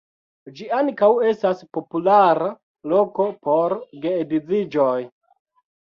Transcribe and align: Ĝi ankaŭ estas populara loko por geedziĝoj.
Ĝi 0.59 0.65
ankaŭ 0.77 1.09
estas 1.31 1.61
populara 1.77 2.47
loko 2.95 3.27
por 3.49 3.77
geedziĝoj. 4.07 4.99